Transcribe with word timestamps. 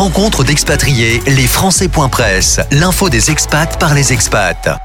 Rencontre 0.00 0.44
d'expatriés, 0.44 1.20
les 1.26 1.46
Français.press, 1.46 2.58
l'info 2.72 3.10
des 3.10 3.30
expats 3.30 3.78
par 3.78 3.94
les 3.94 4.14
expats. 4.14 4.80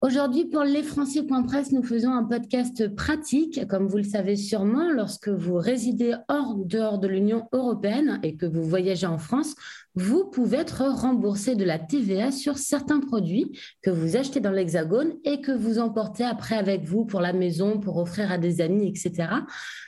Aujourd'hui, 0.00 0.46
pour 0.46 0.64
lesfrançais.press, 0.64 1.70
nous 1.70 1.84
faisons 1.84 2.10
un 2.12 2.24
podcast 2.24 2.92
pratique. 2.96 3.64
Comme 3.68 3.86
vous 3.86 3.98
le 3.98 4.02
savez 4.02 4.34
sûrement, 4.34 4.90
lorsque 4.90 5.28
vous 5.28 5.54
résidez 5.54 6.14
hors 6.28 6.56
dehors 6.56 6.98
de 6.98 7.06
l'Union 7.06 7.46
européenne 7.52 8.18
et 8.24 8.34
que 8.34 8.44
vous 8.44 8.64
voyagez 8.64 9.06
en 9.06 9.18
France, 9.18 9.54
vous 9.94 10.24
pouvez 10.24 10.56
être 10.56 10.82
remboursé 10.82 11.54
de 11.54 11.62
la 11.64 11.78
TVA 11.78 12.32
sur 12.32 12.58
certains 12.58 12.98
produits 12.98 13.56
que 13.82 13.90
vous 13.90 14.16
achetez 14.16 14.40
dans 14.40 14.50
l'Hexagone 14.50 15.12
et 15.24 15.40
que 15.40 15.52
vous 15.52 15.78
emportez 15.78 16.24
après 16.24 16.56
avec 16.56 16.82
vous 16.82 17.04
pour 17.04 17.20
la 17.20 17.32
maison, 17.32 17.78
pour 17.78 17.98
offrir 17.98 18.32
à 18.32 18.38
des 18.38 18.60
amis, 18.60 18.88
etc. 18.88 19.28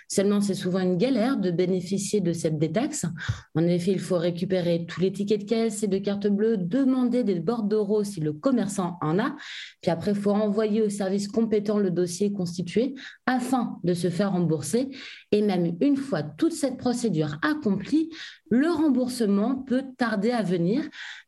Seulement, 0.08 0.40
c'est 0.40 0.54
souvent 0.54 0.80
une 0.80 0.96
galère 0.96 1.36
de 1.36 1.50
bénéficier 1.50 2.20
de 2.20 2.32
cette 2.32 2.58
détaxe. 2.58 3.06
En 3.54 3.66
effet, 3.66 3.92
il 3.92 4.00
faut 4.00 4.18
récupérer 4.18 4.86
tous 4.86 5.00
les 5.00 5.12
tickets 5.12 5.42
de 5.42 5.46
caisse 5.46 5.82
et 5.82 5.88
de 5.88 5.98
carte 5.98 6.26
bleue, 6.26 6.56
demander 6.56 7.24
des 7.24 7.40
bordereaux 7.40 8.04
si 8.04 8.20
le 8.20 8.32
commerçant 8.32 8.98
en 9.00 9.18
a, 9.18 9.36
puis 9.80 9.90
après, 9.90 10.12
il 10.12 10.16
faut 10.16 10.30
envoyer 10.30 10.82
au 10.82 10.88
service 10.88 11.28
compétent 11.28 11.78
le 11.78 11.90
dossier 11.90 12.32
constitué 12.32 12.94
afin 13.26 13.78
de 13.84 13.94
se 13.94 14.10
faire 14.10 14.32
rembourser. 14.32 14.90
Et 15.32 15.42
même 15.42 15.76
une 15.80 15.96
fois 15.96 16.22
toute 16.22 16.52
cette 16.52 16.78
procédure 16.78 17.38
accomplie, 17.42 18.10
le 18.50 18.70
remboursement 18.70 19.56
peut 19.56 19.84
tarder 19.98 20.30
à 20.30 20.42
venir. 20.42 20.82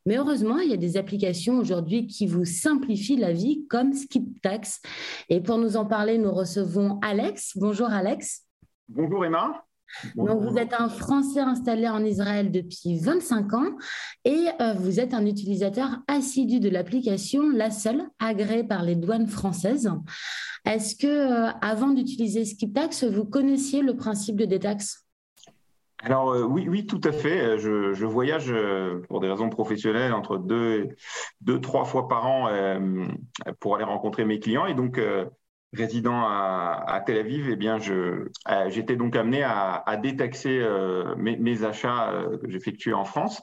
Mais 0.04 0.16
heureusement, 0.16 0.58
il 0.58 0.70
y 0.70 0.74
a 0.74 0.78
des 0.78 0.96
applications 0.96 1.58
aujourd'hui 1.58 2.06
qui 2.06 2.26
vous 2.26 2.44
simplifient 2.44 3.16
la 3.16 3.32
vie 3.32 3.66
comme 3.68 3.92
SkipTax. 3.92 4.80
Et 5.28 5.40
pour 5.40 5.58
nous 5.58 5.76
en 5.76 5.86
parler, 5.86 6.18
nous 6.18 6.32
recevons 6.32 6.98
Alex. 7.02 7.52
Bonjour 7.56 7.88
Alex. 7.88 8.45
Bonjour 8.88 9.24
Emma. 9.24 9.64
Donc, 10.14 10.42
vous 10.42 10.58
êtes 10.58 10.72
un 10.72 10.88
Français 10.88 11.40
installé 11.40 11.88
en 11.88 12.04
Israël 12.04 12.52
depuis 12.52 12.98
25 12.98 13.54
ans 13.54 13.76
et 14.24 14.46
euh, 14.60 14.74
vous 14.74 15.00
êtes 15.00 15.12
un 15.12 15.26
utilisateur 15.26 15.88
assidu 16.06 16.60
de 16.60 16.68
l'application, 16.68 17.50
la 17.50 17.70
seule 17.70 18.04
agréée 18.20 18.62
par 18.62 18.82
les 18.82 18.94
douanes 18.94 19.26
françaises. 19.26 19.90
Est-ce 20.64 20.94
que, 20.94 21.06
euh, 21.06 21.50
avant 21.62 21.88
d'utiliser 21.88 22.44
SkipTax, 22.44 23.04
vous 23.04 23.24
connaissiez 23.24 23.82
le 23.82 23.96
principe 23.96 24.36
de 24.36 24.44
détaxe? 24.44 25.04
Alors 26.02 26.30
euh, 26.30 26.44
oui, 26.44 26.68
oui, 26.68 26.86
tout 26.86 27.00
à 27.02 27.10
fait. 27.10 27.58
Je, 27.58 28.04
voyage 28.04 28.52
pour 29.08 29.20
des 29.20 29.28
raisons 29.28 29.48
professionnelles 29.48 30.12
entre 30.12 30.38
deux, 30.38 30.90
deux 31.40 31.60
trois 31.60 31.84
fois 31.84 32.06
par 32.06 32.26
an 32.26 32.48
pour 33.58 33.74
aller 33.74 33.84
rencontrer 33.84 34.24
mes 34.24 34.38
clients. 34.38 34.66
Et 34.66 34.74
donc, 34.74 35.00
résident 35.72 36.22
à, 36.26 37.02
Tel 37.04 37.18
Aviv, 37.18 37.48
eh 37.50 37.56
bien, 37.56 37.78
euh, 37.88 38.28
j'étais 38.68 38.96
donc 38.96 39.16
amené 39.16 39.42
à, 39.42 39.98
détaxer 40.02 40.58
euh, 40.60 41.14
mes, 41.16 41.64
achats 41.64 42.12
euh, 42.12 42.38
que 42.38 42.50
j'effectuais 42.50 42.92
en 42.92 43.04
France. 43.04 43.40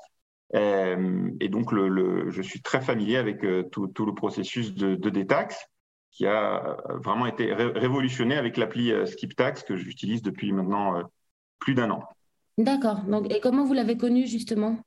et 0.54 1.50
donc, 1.50 1.74
je 1.74 2.42
suis 2.42 2.62
très 2.62 2.82
familier 2.82 3.18
avec 3.18 3.42
tout, 3.72 4.06
le 4.06 4.14
processus 4.14 4.74
de, 4.74 5.10
détaxe 5.10 5.66
qui 6.12 6.28
a 6.28 6.78
vraiment 6.90 7.26
été 7.26 7.54
révolutionné 7.54 8.36
avec 8.38 8.58
l'appli 8.58 8.94
SkipTax 9.06 9.64
que 9.64 9.76
j'utilise 9.76 10.22
depuis 10.22 10.52
maintenant 10.52 11.02
plus 11.58 11.74
d'un 11.74 11.90
an. 11.90 12.04
D'accord. 12.60 13.00
Et 13.32 13.40
comment 13.40 13.66
vous 13.66 13.74
l'avez 13.74 13.98
connu 13.98 14.28
justement? 14.28 14.78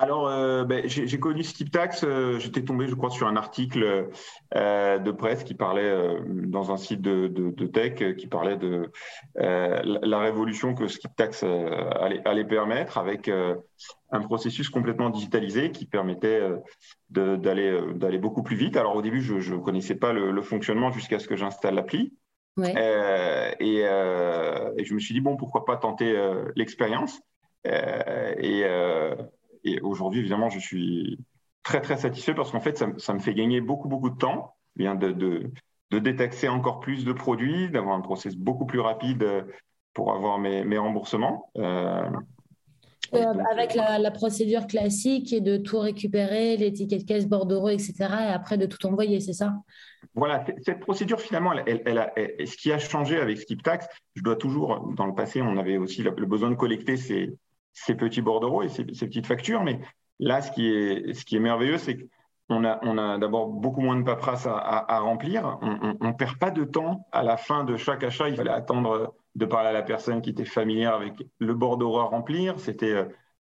Alors, 0.00 0.28
euh, 0.28 0.64
ben, 0.64 0.84
j'ai 0.86 1.18
connu 1.18 1.42
SkipTax. 1.42 2.04
Euh, 2.04 2.38
j'étais 2.38 2.62
tombé, 2.62 2.86
je 2.86 2.94
crois, 2.94 3.10
sur 3.10 3.26
un 3.26 3.34
article 3.34 4.08
euh, 4.54 4.98
de 4.98 5.10
presse 5.10 5.42
qui 5.42 5.54
parlait 5.54 5.92
dans 6.24 6.70
un 6.70 6.76
site 6.76 7.02
de, 7.02 7.66
tech 7.66 8.16
qui 8.16 8.28
parlait 8.28 8.56
de 8.56 8.92
la 9.34 10.18
révolution 10.20 10.74
que 10.74 10.86
SkipTax 10.86 11.42
allait, 11.42 12.22
allait, 12.24 12.44
permettre 12.44 12.98
avec 12.98 13.28
un 13.28 14.20
processus 14.20 14.70
complètement 14.70 15.10
digitalisé 15.10 15.72
qui 15.72 15.84
permettait 15.84 16.42
d'aller 17.10 18.18
beaucoup 18.18 18.44
plus 18.44 18.56
vite. 18.56 18.76
Alors, 18.76 18.94
au 18.94 19.02
début, 19.02 19.20
je 19.20 19.52
ne 19.52 19.58
connaissais 19.58 19.96
pas 19.96 20.12
le, 20.12 20.42
fonctionnement 20.42 20.92
jusqu'à 20.92 21.18
ce 21.18 21.26
que 21.26 21.34
j'installe 21.34 21.74
l'appli. 21.74 22.14
Et, 22.62 23.80
et, 23.80 23.84
je 24.84 24.94
me 24.94 25.00
suis 25.00 25.12
dit, 25.12 25.20
bon, 25.20 25.36
pourquoi 25.36 25.64
pas 25.64 25.76
tenter 25.76 26.16
l'expérience 26.54 27.20
et 27.64 28.64
et 29.72 29.80
aujourd'hui, 29.80 30.20
évidemment, 30.20 30.48
je 30.50 30.58
suis 30.58 31.18
très, 31.62 31.80
très 31.80 31.96
satisfait 31.96 32.34
parce 32.34 32.50
qu'en 32.50 32.60
fait, 32.60 32.78
ça, 32.98 33.12
me 33.14 33.18
fait 33.18 33.34
gagner 33.34 33.60
beaucoup, 33.60 33.88
beaucoup 33.88 34.10
de 34.10 34.16
temps 34.16 34.54
bien 34.76 34.94
de, 34.94 35.10
de, 35.10 35.50
de 35.90 35.98
détaxer 35.98 36.48
encore 36.48 36.80
plus 36.80 37.04
de 37.04 37.12
produits, 37.12 37.70
d'avoir 37.70 37.96
un 37.96 38.00
process 38.00 38.36
beaucoup 38.36 38.66
plus 38.66 38.80
rapide 38.80 39.44
pour 39.94 40.12
avoir 40.12 40.38
mes, 40.38 40.64
mes 40.64 40.78
remboursements. 40.78 41.50
Euh, 41.56 42.08
euh, 43.14 43.34
avec 43.50 43.74
la, 43.74 44.10
procédure 44.10 44.66
classique 44.66 45.32
et 45.32 45.40
de 45.40 45.56
tout 45.56 45.78
récupérer, 45.78 46.56
les 46.58 46.72
tickets 46.72 47.00
de 47.00 47.06
caisse, 47.06 47.26
bordereau, 47.26 47.70
etc., 47.70 47.94
et 48.00 48.32
après 48.32 48.58
de 48.58 48.66
tout 48.66 48.84
envoyer, 48.86 49.20
c'est 49.20 49.32
ça? 49.32 49.54
Voilà, 50.14 50.44
cette 50.60 50.80
procédure, 50.80 51.20
finalement, 51.20 51.52
elle, 51.54 51.82
elle, 51.86 52.46
ce 52.46 52.56
qui 52.56 52.70
a 52.70 52.78
changé 52.78 53.18
avec 53.18 53.38
SkipTax, 53.38 53.86
je 54.14 54.22
dois 54.22 54.36
toujours, 54.36 54.92
dans 54.94 55.06
le 55.06 55.14
passé, 55.14 55.40
on 55.40 55.56
avait 55.56 55.78
aussi 55.78 56.02
le 56.02 56.10
besoin 56.10 56.50
de 56.50 56.54
collecter 56.54 56.96
ces, 56.98 57.30
ces 57.84 57.94
petits 57.94 58.22
bordereaux 58.22 58.62
et 58.62 58.68
ces, 58.68 58.84
petites 58.84 59.26
factures. 59.26 59.62
Mais 59.62 59.80
là, 60.18 60.40
ce 60.42 60.50
qui 60.50 60.66
est, 60.68 61.40
merveilleux, 61.40 61.78
c'est 61.78 62.08
qu'on 62.48 62.64
a, 62.64 63.18
d'abord 63.18 63.48
beaucoup 63.48 63.80
moins 63.80 63.96
de 63.96 64.02
paperasse 64.02 64.46
à, 64.46 65.00
remplir. 65.00 65.58
On 65.62 66.06
ne 66.06 66.12
perd 66.12 66.38
pas 66.38 66.50
de 66.50 66.64
temps. 66.64 67.06
À 67.12 67.22
la 67.22 67.36
fin 67.36 67.64
de 67.64 67.76
chaque 67.76 68.04
achat, 68.04 68.28
il 68.28 68.36
fallait 68.36 68.50
attendre 68.50 69.14
de 69.34 69.44
parler 69.44 69.68
à 69.68 69.72
la 69.72 69.82
personne 69.82 70.20
qui 70.22 70.30
était 70.30 70.44
familière 70.44 70.94
avec 70.94 71.14
le 71.38 71.54
bordereau 71.54 71.98
à 71.98 72.04
remplir. 72.04 72.58
C'était 72.58 72.92
euh, 72.92 73.04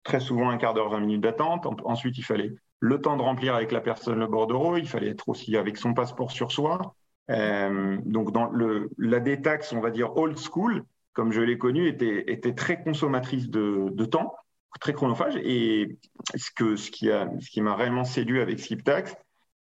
très 0.04 0.20
souvent 0.20 0.50
un 0.50 0.58
quart 0.58 0.74
d'heure, 0.74 0.90
20 0.90 1.00
minutes 1.02 1.22
d'attente. 1.22 1.68
Ensuite, 1.84 2.18
il 2.18 2.24
fallait 2.24 2.56
le 2.80 3.02
temps 3.02 3.18
de 3.18 3.22
remplir 3.22 3.56
avec 3.56 3.72
la 3.72 3.82
personne 3.82 4.20
le 4.20 4.28
bordereau. 4.28 4.78
Il 4.78 4.88
fallait 4.88 5.10
être 5.10 5.30
aussi 5.30 5.56
avec 5.58 5.78
son 5.78 5.94
passeport 5.94 6.32
sur 6.32 6.52
soi. 6.52 6.96
Euh, 7.30 7.98
donc, 8.06 8.32
dans 8.32 8.52
la 8.98 9.20
détaxe, 9.20 9.74
on 9.74 9.82
va 9.82 9.92
dire 9.92 10.16
old 10.18 10.38
school, 10.38 10.84
comme 11.16 11.32
je 11.32 11.42
l'ai 11.42 11.58
connu, 11.58 11.88
était, 11.88 12.54
très 12.54 12.84
consommatrice 12.84 13.50
de, 13.50 14.06
temps, 14.06 14.36
très 14.80 14.94
chronophage. 14.94 15.36
Et 15.38 15.98
ce, 16.36 16.52
que, 16.52 16.76
ce 16.76 16.92
qui 16.92 17.08
m'a 17.08 17.28
ce 17.40 17.50
qui 17.50 17.62
réellement 17.62 18.04
séduit 18.04 18.42
avec 18.42 18.60
SkipTax, 18.60 19.16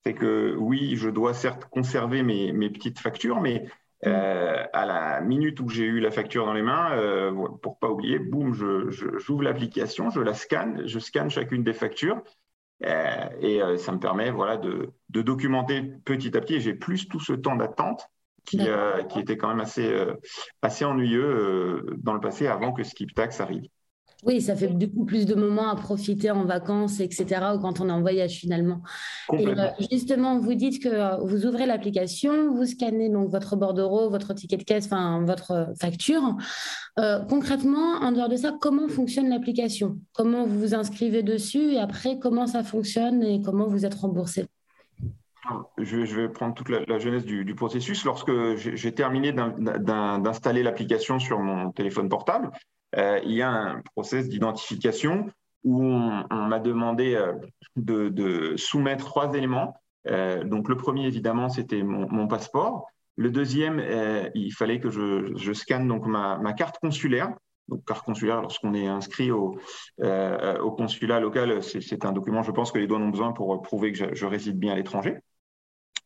c'est 0.06 0.14
que 0.14 0.56
oui, 0.58 0.96
je 0.98 1.10
dois 1.10 1.34
certes 1.34 1.66
conserver 1.66 2.24
mes, 2.24 2.70
petites 2.70 3.00
factures, 3.00 3.40
mais 3.40 3.66
euh, 4.06 4.66
à 4.74 4.86
la 4.86 5.22
minute 5.22 5.62
où 5.62 5.70
j'ai 5.70 5.86
eu 5.86 6.02
la 6.02 6.12
facture 6.12 6.46
dans 6.46 6.54
les 6.54 6.62
mains, 6.62 6.92
euh, 6.98 7.32
pour 7.62 7.80
pas 7.80 7.90
oublier, 7.90 8.20
boum, 8.20 8.54
j'ouvre 8.54 8.90
je, 8.90 9.44
l'application, 9.44 10.10
je 10.10 10.20
la 10.20 10.34
scanne, 10.34 10.82
je 10.86 11.00
scanne 11.00 11.30
chacune 11.30 11.64
des 11.64 11.74
factures. 11.74 12.22
Euh, 12.86 13.30
et 13.40 13.62
euh, 13.62 13.78
ça 13.78 13.92
me 13.92 14.00
permet 14.00 14.32
voilà, 14.32 14.58
de, 14.58 14.92
de 15.10 15.22
documenter 15.22 15.84
petit 16.04 16.36
à 16.36 16.42
petit. 16.42 16.60
J'ai 16.60 16.74
plus 16.74 17.08
tout 17.08 17.20
ce 17.20 17.34
temps 17.34 17.56
d'attente 17.56 18.10
qui, 18.46 18.60
euh, 18.62 19.04
qui, 19.04 19.20
était 19.20 19.38
quand 19.38 19.50
même 19.50 19.60
assez, 19.60 19.88
euh, 19.88 20.14
assez 20.62 20.86
ennuyeux 20.86 21.24
euh, 21.24 21.96
dans 22.02 22.14
le 22.14 22.20
passé 22.20 22.48
avant 22.48 22.72
que 22.72 22.84
SkipTax 22.84 23.40
arrive. 23.40 23.64
Oui, 24.26 24.42
ça 24.42 24.56
fait 24.56 24.70
du 24.70 24.90
coup 24.90 25.04
plus 25.04 25.26
de 25.26 25.36
moments 25.36 25.70
à 25.70 25.76
profiter 25.76 26.32
en 26.32 26.46
vacances, 26.46 27.02
etc., 27.02 27.42
ou 27.56 27.60
quand 27.60 27.82
on 27.82 27.90
est 27.90 27.92
en 27.92 28.00
voyage 28.00 28.36
finalement. 28.36 28.82
Et 29.38 29.46
justement, 29.92 30.40
vous 30.40 30.54
dites 30.54 30.82
que 30.82 31.22
vous 31.26 31.46
ouvrez 31.46 31.66
l'application, 31.66 32.54
vous 32.54 32.66
scannez 32.66 33.10
donc 33.10 33.30
votre 33.30 33.58
bordereau, 33.58 34.10
votre 34.10 34.34
ticket 34.34 34.56
de 34.56 34.64
caisse, 34.64 34.86
enfin 34.86 35.26
votre 35.26 35.74
facture. 35.78 36.38
concrètement, 37.28 37.96
en 38.02 38.14
dehors 38.14 38.30
de 38.30 38.38
ça, 38.38 38.56
comment 38.62 38.88
fonctionne 38.88 39.28
l'application? 39.28 40.00
Comment 40.14 40.46
vous 40.46 40.58
vous 40.58 40.74
inscrivez 40.74 41.22
dessus? 41.22 41.74
Et 41.74 41.80
après, 41.80 42.18
comment 42.18 42.48
ça 42.48 42.64
fonctionne? 42.64 43.24
Et 43.24 43.42
comment 43.42 43.68
vous 43.68 43.86
êtes 43.86 43.96
remboursé? 43.96 44.46
Je, 45.78 46.16
vais 46.16 46.30
prendre 46.30 46.54
toute 46.54 46.70
la, 46.70 47.00
jeunesse 47.00 47.26
du, 47.26 47.56
processus. 47.56 48.06
Lorsque 48.06 48.32
j'ai 48.56 48.94
terminé 48.94 49.32
d'installer 49.32 50.64
l'application 50.64 51.20
sur 51.20 51.40
mon 51.40 51.72
téléphone 51.72 52.10
portable, 52.10 52.52
euh, 52.98 53.20
il 53.24 53.34
y 53.34 53.42
a 53.42 53.50
un 53.50 53.82
process 53.96 54.30
d'identification 54.30 55.30
où 55.64 55.84
on, 55.84 56.26
m'a 56.30 56.60
demandé 56.60 57.16
euh, 57.16 57.34
de, 57.76 58.56
soumettre 58.58 59.06
trois 59.06 59.34
éléments. 59.34 59.76
Euh, 60.08 60.44
donc 60.44 60.70
le 60.70 60.76
premier, 60.76 61.08
évidemment, 61.08 61.50
c'était 61.50 61.84
mon, 61.84 62.28
passeport. 62.28 62.88
Le 63.16 63.30
deuxième, 63.30 63.82
il 64.34 64.52
fallait 64.52 64.80
que 64.80 64.90
je, 64.90 65.54
scanne 65.54 65.88
donc 65.88 66.06
ma, 66.06 66.54
carte 66.54 66.80
consulaire. 66.80 67.34
Donc, 67.70 67.86
carte 67.86 68.04
consulaire, 68.04 68.42
lorsqu'on 68.42 68.74
est 68.74 68.88
inscrit 68.88 69.32
au, 69.32 69.58
consulat 70.78 71.20
local, 71.20 71.64
c'est 71.64 72.06
un 72.06 72.12
document, 72.12 72.44
je 72.44 72.52
pense, 72.52 72.72
que 72.72 72.80
les 72.80 72.88
douanes 72.88 73.04
ont 73.04 73.10
besoin 73.10 73.32
pour 73.32 73.62
prouver 73.62 73.94
que 73.94 74.14
je 74.14 74.26
réside 74.26 74.60
bien 74.60 74.74
à 74.74 74.76
l'étranger. 74.76 75.20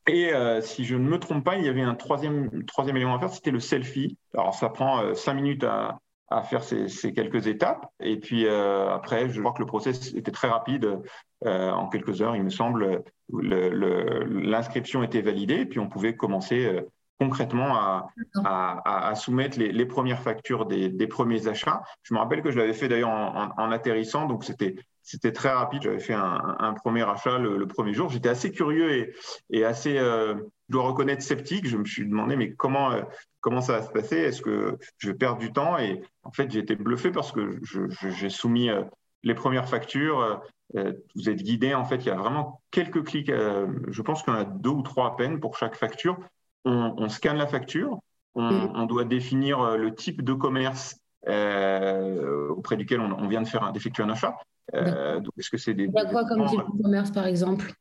Et 0.08 0.34
euh, 0.34 0.62
si 0.62 0.86
je 0.86 0.96
ne 0.96 1.08
me 1.08 1.20
trompe 1.20 1.44
pas, 1.44 1.58
il 1.58 1.66
y 1.66 1.70
avait 1.70 1.82
un 1.82 1.96
troisième, 1.96 2.64
troisième 2.66 2.96
élément 2.96 3.16
à 3.16 3.20
faire, 3.20 3.30
c'était 3.32 3.52
le 3.52 3.60
selfie. 3.60 4.18
Alors 4.34 4.54
ça 4.54 4.70
prend 4.70 5.02
euh, 5.02 5.14
cinq 5.14 5.34
minutes 5.34 5.66
à, 5.66 6.00
à 6.30 6.44
faire 6.44 6.64
ces, 6.64 6.88
ces, 6.88 7.14
quelques 7.14 7.48
étapes. 7.48 7.86
Et 8.00 8.18
puis 8.18 8.46
euh, 8.46 8.90
après, 8.90 9.30
je 9.30 9.42
vois 9.42 9.52
que 9.52 9.60
le 9.60 9.66
process 9.66 10.14
était 10.14 10.32
très 10.32 10.48
rapide. 10.48 11.00
en 11.46 11.88
quelques 11.90 12.22
heures, 12.22 12.36
il 12.36 12.44
me 12.44 12.50
semble, 12.50 13.04
l'inscription 13.30 15.04
était 15.04 15.22
validée. 15.22 15.62
Et 15.62 15.66
puis 15.66 15.80
on 15.80 15.90
pouvait 15.90 16.16
commencer 16.16 16.84
concrètement 17.20 17.76
à, 17.76 18.08
à, 18.44 19.16
soumettre 19.16 19.60
les, 19.60 19.86
premières 19.86 20.22
factures 20.22 20.66
des, 20.66 21.08
premiers 21.08 21.48
achats. 21.48 21.84
Je 22.04 22.14
me 22.14 22.20
rappelle 22.20 22.42
que 22.42 22.52
je 22.52 22.58
l'avais 22.58 22.74
fait 22.74 22.88
d'ailleurs 22.88 23.10
en, 23.10 23.72
atterrissant, 23.72 24.26
donc 24.26 24.44
c'était 24.44 24.76
c'était 25.08 25.32
très 25.32 25.50
rapide. 25.50 25.84
J'avais 25.84 26.00
fait 26.00 26.14
un, 26.14 26.74
premier 26.84 27.04
achat 27.04 27.38
le, 27.38 27.66
premier 27.66 27.94
jour. 27.94 28.10
J'étais 28.10 28.28
assez 28.30 28.52
curieux 28.52 28.92
et, 28.92 29.16
et 29.50 29.64
assez, 29.64 29.98
euh, 29.98 30.36
je 30.68 30.74
dois 30.74 30.84
reconnaître, 30.84 31.24
sceptique. 31.24 31.66
Je 31.66 31.78
me 31.78 31.86
suis 31.86 32.06
demandé, 32.06 32.36
mais 32.36 32.54
comment, 32.54 32.92
euh, 32.92 33.02
comment 33.40 33.62
ça 33.62 33.80
va 33.80 33.82
se 33.84 33.90
passer? 33.90 34.18
Est-ce 34.18 34.42
que 34.42 34.78
je 34.98 35.08
vais 35.08 35.16
perdre 35.16 35.40
du 35.40 35.54
temps? 35.54 35.78
Et 35.78 36.02
en 36.24 36.32
fait, 36.32 36.52
j'ai 36.52 36.60
été 36.60 36.76
bluffé 36.76 37.12
parce 37.12 37.32
que 37.32 37.60
j'ai 37.64 38.30
soumis 38.30 38.70
euh, 38.70 38.84
les 39.24 39.34
premières 39.34 39.70
factures. 39.70 40.42
vous 40.74 41.30
êtes 41.30 41.42
guidé. 41.42 41.74
En 41.74 41.86
fait, 41.86 41.98
il 41.98 42.08
y 42.08 42.12
a 42.12 42.16
vraiment 42.16 42.62
quelques 42.72 43.06
clics. 43.06 43.32
je 43.32 44.02
pense 44.02 44.24
qu'on 44.24 44.34
a 44.34 44.44
deux 44.44 44.72
ou 44.72 44.82
trois 44.82 45.08
à 45.08 45.16
peine 45.16 45.40
pour 45.40 45.58
chaque 45.58 45.76
facture 45.76 46.20
on, 46.66 47.08
scanne 47.08 47.38
la 47.38 47.48
facture, 47.48 48.00
on, 48.36 48.84
mm. 48.84 48.88
doit 48.88 49.06
définir 49.06 49.78
le 49.78 49.96
type 49.96 50.22
de 50.22 50.34
commerce 50.34 50.98
euh, 51.28 52.50
auprès 52.50 52.78
duquel 52.78 53.02
on, 53.02 53.28
vient 53.28 53.42
de 53.42 53.48
faire 53.48 53.72
d'effectuer 53.72 54.04
un 54.04 54.10
achat. 54.10 54.38
Euh, 54.74 55.22
est-ce 55.38 55.50
que 55.50 55.58
c'est 55.58 55.74
des, 55.74 55.88
quoi 55.88 56.26
comme 56.26 56.46
type 56.46 56.60
de 56.60 56.84
commerce 56.84 57.12
par 57.12 57.26
exemple? 57.26 57.74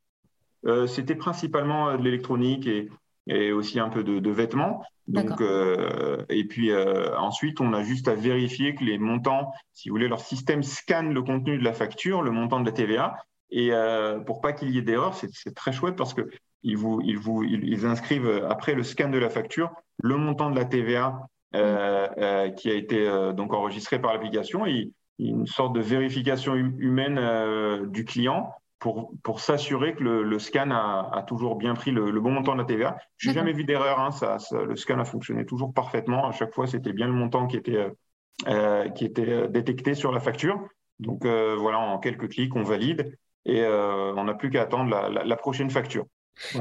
C'était 0.89 1.15
principalement 1.15 1.97
de 1.97 2.03
l'électronique 2.03 2.67
et, 2.67 3.53
aussi 3.53 3.79
un 3.79 3.89
peu 3.89 4.03
de, 4.03 4.31
vêtements. 4.31 4.83
Donc, 5.07 5.41
et 6.29 6.45
puis 6.45 6.73
ensuite, 7.17 7.61
on 7.61 7.73
a 7.73 7.85
juste 7.85 8.09
à 8.09 8.15
vérifier 8.15 8.75
que 8.75 8.83
les 8.83 8.99
montants, 8.99 9.53
si 9.73 9.89
vous 9.89 9.95
voulez, 9.95 10.09
leur 10.09 10.21
système 10.21 10.65
scanne 10.65 11.15
le 11.15 11.23
contenu 11.23 11.57
de 11.59 11.63
la 11.63 11.73
facture, 11.73 12.23
le 12.23 12.33
montant 12.33 12.59
de 12.59 12.67
la 12.67 12.73
TVA. 12.73 13.17
Et 13.51 13.71
pour 14.27 14.41
pas 14.41 14.53
qu'il 14.53 14.71
y 14.71 14.79
ait 14.79 14.83
d'erreur, 14.83 15.15
c'est 15.15 15.55
très 15.55 15.71
chouette 15.71 15.95
parce 15.95 16.15
que 16.15 16.29
ils, 16.67 16.77
vous, 16.77 17.01
ils, 17.05 17.17
vous, 17.17 17.45
ils 17.45 17.87
inscrivent 17.87 18.29
euh, 18.29 18.49
après 18.49 18.75
le 18.75 18.83
scan 18.83 19.09
de 19.09 19.19
la 19.19 19.31
facture 19.31 19.71
le 20.03 20.17
montant 20.17 20.51
de 20.51 20.57
la 20.57 20.65
TVA 20.65 21.29
euh, 21.55 22.09
euh, 22.19 22.51
qui 22.51 22.71
a 22.71 22.75
été 22.75 23.09
donc 23.35 23.55
enregistré 23.55 23.99
par 23.99 24.13
l'application. 24.13 24.67
Et 24.67 24.91
une 25.19 25.47
sorte 25.47 25.75
de 25.75 25.81
vérification 25.81 26.53
hum, 26.53 26.75
humaine 26.79 27.91
du 27.91 28.05
client 28.05 28.53
pour, 28.79 29.13
pour 29.23 29.41
s'assurer 29.41 29.95
que 29.95 30.03
le, 30.03 30.39
scan 30.39 30.71
a, 30.71 31.11
a, 31.13 31.23
toujours 31.23 31.57
bien 31.57 31.75
pris 31.75 31.91
le, 31.91 32.21
bon 32.21 32.31
montant 32.31 32.53
de 32.53 32.59
la 32.59 32.65
TVA. 32.65 32.97
Je 33.17 33.29
n'ai 33.29 33.35
jamais 33.35 33.53
vu 33.53 33.65
d'erreur, 33.65 33.99
hein, 33.99 34.11
ça, 34.11 34.37
le 34.53 34.77
scan 34.77 34.99
a 34.99 35.05
fonctionné 35.05 35.47
toujours 35.47 35.73
parfaitement. 35.73 36.29
À 36.29 36.33
chaque 36.33 36.55
fois, 36.55 36.67
c'était 36.67 36.93
bien 36.93 37.07
le 37.07 37.15
montant 37.15 37.47
qui 37.47 37.57
était, 37.57 37.87
qui 38.95 39.05
était 39.05 39.49
détecté 39.49 39.95
sur 39.95 40.13
la 40.13 40.21
facture. 40.21 40.61
Donc 40.99 41.25
voilà, 41.25 41.79
en 41.79 41.99
quelques 41.99 42.29
clics, 42.29 42.55
on 42.55 42.63
valide 42.63 43.17
et 43.47 43.65
on 43.65 44.25
n'a 44.25 44.35
plus 44.35 44.51
qu'à 44.51 44.63
attendre 44.63 44.91
la, 44.91 45.25
la, 45.25 45.37
prochaine 45.37 45.71
facture 45.71 46.05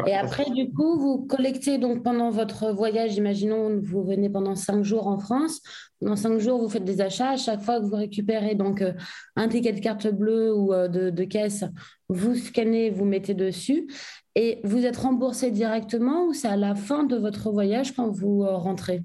et 0.08 0.14
après, 0.14 0.50
du 0.50 0.72
coup, 0.72 0.98
vous 0.98 1.26
collectez 1.26 1.78
donc 1.78 2.04
pendant 2.04 2.30
votre 2.30 2.72
voyage, 2.72 3.16
imaginons 3.16 3.80
vous 3.82 4.04
venez 4.04 4.30
pendant 4.30 4.56
cinq 4.56 4.84
jours 4.84 5.08
en 5.08 5.20
France. 5.20 5.62
Pendant 6.00 6.16
cinq 6.16 6.40
jours, 6.40 6.62
vous 6.62 6.70
faites 6.70 6.86
des 6.86 7.02
achats. 7.02 7.32
À 7.32 7.38
chaque 7.38 7.62
fois 7.62 7.80
que 7.80 7.86
vous 7.86 7.96
récupérez 7.96 8.56
donc 8.56 8.82
euh, 8.82 8.94
un 9.36 9.48
ticket 9.48 9.74
de 9.74 9.80
carte 9.80 10.08
bleue 10.08 10.54
ou 10.56 10.74
euh, 10.74 10.88
de, 10.88 11.24
caisse, 11.24 11.66
vous 12.08 12.36
scannez, 12.36 12.90
vous 12.90 13.06
mettez 13.06 13.34
dessus. 13.34 13.88
Et 14.36 14.62
vous 14.64 14.86
êtes 14.86 14.98
remboursé 14.98 15.52
directement 15.52 16.26
ou 16.26 16.34
c'est 16.34 16.48
à 16.48 16.58
la 16.58 16.76
fin 16.76 17.04
de 17.04 17.18
votre 17.18 17.52
voyage 17.52 17.94
quand 17.94 18.10
vous 18.10 18.44
euh, 18.44 18.56
rentrez? 18.56 19.04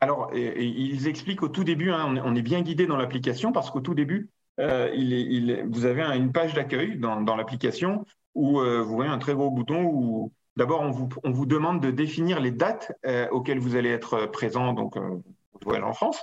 Alors, 0.00 0.30
ils 0.32 1.08
expliquent 1.08 1.42
au 1.42 1.48
tout 1.48 1.64
début, 1.64 1.90
hein, 1.90 2.14
on, 2.24 2.36
est, 2.36 2.42
bien 2.42 2.62
guidé 2.62 2.86
dans 2.86 2.96
l'application 2.96 3.50
parce 3.50 3.68
qu'au 3.72 3.80
tout 3.80 3.94
début, 3.94 4.30
il 4.56 5.66
vous 5.68 5.86
avez 5.86 6.02
une 6.02 6.30
page 6.30 6.54
d'accueil 6.54 6.96
dans, 6.98 7.20
dans 7.20 7.34
l'application 7.34 8.04
où 8.34 8.60
euh, 8.60 8.82
vous 8.82 8.94
voyez 8.94 9.10
un 9.10 9.18
très 9.18 9.34
gros 9.34 9.50
bouton 9.50 9.84
où 9.84 10.32
d'abord 10.56 10.80
on 10.80 10.90
vous, 10.90 11.08
on 11.24 11.30
vous, 11.30 11.46
demande 11.46 11.80
de 11.80 11.90
définir 11.90 12.40
les 12.40 12.50
dates 12.50 12.92
euh, 13.06 13.28
auxquelles 13.30 13.58
vous 13.58 13.76
allez 13.76 13.90
être 13.90 14.26
présent, 14.26 14.72
donc 14.72 14.96
euh, 14.96 15.22
voyage 15.64 15.84
en 15.84 15.92
France. 15.92 16.20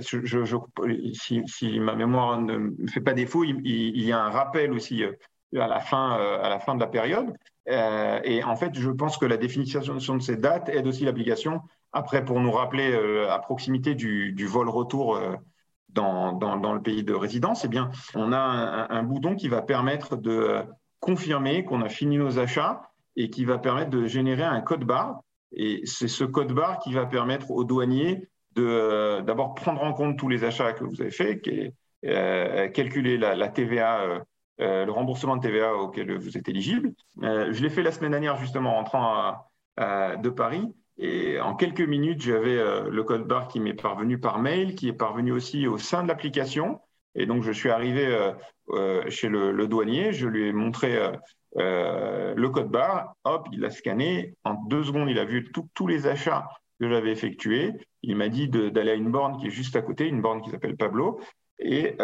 Si, 0.00 1.78
ma 1.78 1.94
mémoire 1.94 2.40
ne 2.40 2.56
me 2.56 2.86
fait 2.88 3.00
pas 3.00 3.12
défaut, 3.12 3.44
il, 3.44 4.00
y 4.00 4.12
a 4.12 4.20
un 4.20 4.30
rappel 4.30 4.72
aussi 4.72 5.04
à 5.04 5.66
la 5.66 5.80
fin, 5.80 6.12
à 6.12 6.48
la 6.48 6.58
fin 6.58 6.74
de 6.74 6.80
la 6.80 6.86
période. 6.86 7.34
et 7.66 8.42
en 8.42 8.56
fait, 8.56 8.74
je 8.74 8.90
pense 8.90 9.18
que 9.18 9.26
la 9.26 9.36
définition 9.36 10.16
de 10.16 10.22
ces 10.22 10.36
dates 10.36 10.70
aide 10.70 10.86
aussi 10.86 11.04
l'application 11.04 11.60
après 11.92 12.24
pour 12.24 12.40
nous 12.40 12.50
rappeler 12.50 12.94
à 13.28 13.38
proximité 13.40 13.94
du, 13.94 14.32
du 14.32 14.46
vol 14.46 14.70
retour 14.70 15.18
dans, 15.94 16.74
le 16.74 16.82
pays 16.82 17.02
de 17.04 17.14
résidence, 17.14 17.64
eh 17.64 17.68
bien, 17.68 17.90
on 18.14 18.32
a 18.32 18.38
un, 18.90 19.02
bouton 19.02 19.36
qui 19.36 19.48
va 19.48 19.62
permettre 19.62 20.16
de 20.16 20.62
confirmer 21.00 21.64
qu'on 21.64 21.82
a 21.82 21.88
fini 21.88 22.18
nos 22.18 22.38
achats 22.38 22.82
et 23.16 23.30
qui 23.30 23.44
va 23.44 23.58
permettre 23.58 23.90
de 23.90 24.06
générer 24.06 24.42
un 24.42 24.60
code 24.60 24.84
barre. 24.84 25.20
Et 25.52 25.82
c'est 25.84 26.08
ce 26.08 26.24
code 26.24 26.52
barre 26.52 26.78
qui 26.80 26.92
va 26.92 27.06
permettre 27.06 27.50
aux 27.50 27.64
douaniers 27.64 28.28
de 28.56 29.20
d'abord 29.22 29.54
prendre 29.54 29.82
en 29.82 29.92
compte 29.92 30.18
tous 30.18 30.28
les 30.28 30.44
achats 30.44 30.72
que 30.72 30.84
vous 30.84 31.00
avez 31.00 31.10
faits, 31.10 31.42
euh, 32.04 32.68
calculer 32.68 33.16
la, 33.16 33.48
TVA, 33.48 34.02
euh, 34.02 34.20
euh, 34.60 34.84
le 34.84 34.92
remboursement 34.92 35.36
de 35.36 35.42
TVA 35.42 35.74
auquel 35.74 36.16
vous 36.18 36.36
êtes 36.36 36.48
éligible. 36.48 36.92
je 37.20 37.62
l'ai 37.62 37.70
fait 37.70 37.82
la 37.82 37.92
semaine 37.92 38.10
dernière 38.12 38.36
justement 38.36 38.72
en 38.72 38.76
rentrant 38.76 39.36
de 39.78 40.28
Paris. 40.28 40.72
Et 40.98 41.40
en 41.40 41.54
quelques 41.54 41.80
minutes, 41.80 42.22
j'avais 42.22 42.56
euh, 42.56 42.88
le 42.88 43.02
code 43.02 43.26
barre 43.26 43.48
qui 43.48 43.60
m'est 43.60 43.74
parvenu 43.74 44.18
par 44.18 44.38
mail, 44.38 44.74
qui 44.74 44.88
est 44.88 44.92
parvenu 44.92 45.32
aussi 45.32 45.66
au 45.66 45.78
sein 45.78 46.02
de 46.02 46.08
l'application. 46.08 46.80
Et 47.16 47.26
donc, 47.26 47.42
je 47.42 47.52
suis 47.52 47.70
arrivé 47.70 48.06
euh, 48.06 48.32
euh, 48.70 49.08
chez 49.10 49.28
le, 49.28 49.66
douanier, 49.66 50.12
je 50.12 50.28
lui 50.28 50.48
ai 50.48 50.52
montré 50.52 50.98
le 51.56 52.48
code 52.48 52.70
barre. 52.70 53.14
Hop, 53.24 53.48
il 53.52 53.60
l'a 53.60 53.70
scanné. 53.70 54.34
En 54.44 54.54
deux 54.54 54.84
secondes, 54.84 55.10
il 55.10 55.18
a 55.18 55.24
vu 55.24 55.50
tous 55.74 55.86
les 55.86 56.06
achats 56.06 56.48
que 56.80 56.88
j'avais 56.88 57.10
effectués. 57.10 57.72
Il 58.02 58.16
m'a 58.16 58.28
dit 58.28 58.48
d'aller 58.48 58.90
à 58.90 58.94
une 58.94 59.10
borne 59.10 59.38
qui 59.38 59.46
est 59.46 59.50
juste 59.50 59.76
à 59.76 59.82
côté, 59.82 60.06
une 60.06 60.22
borne 60.22 60.42
qui 60.42 60.50
s'appelle 60.50 60.76
Pablo. 60.76 61.20
Et 61.60 61.96